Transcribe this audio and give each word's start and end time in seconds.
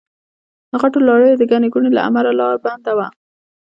د 0.69 0.71
غټو 0.81 0.99
لاريو 1.07 1.39
د 1.39 1.43
ګڼې 1.51 1.67
ګوڼې 1.73 1.89
له 1.93 2.01
امله 2.07 2.31
لار 2.39 2.55
بنده 2.65 2.91
وه. 2.97 3.07